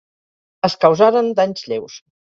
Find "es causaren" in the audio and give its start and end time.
0.69-1.33